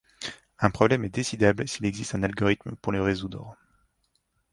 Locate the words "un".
0.57-0.71, 2.15-2.23